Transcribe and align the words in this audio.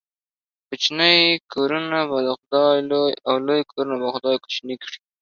کوچني 0.67 1.15
کورونه 1.51 1.99
به 2.09 2.17
خداى 2.37 2.75
لوى، 2.89 3.11
او 3.27 3.35
لوى 3.45 3.61
کورونه 3.71 3.95
به 4.01 4.07
خداى 4.15 4.37
کوچني 4.43 4.75
کړي. 4.81 4.97